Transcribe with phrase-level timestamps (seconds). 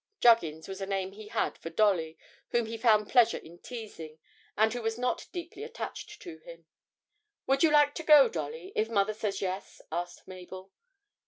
[0.19, 2.17] (Juggins was a name he had for Dolly,
[2.49, 4.17] whom he found pleasure in teasing,
[4.57, 6.65] and who was not deeply attached to him.)
[7.45, 10.71] 'Would you like to go, Dolly, if mother says yes?' asked Mabel.